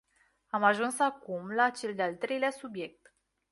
Am 0.49 0.63
ajuns 0.63 0.99
acum 0.99 1.49
la 1.51 1.69
cel 1.69 1.95
de-al 1.95 2.15
treilea 2.15 2.51
subiect. 2.51 3.13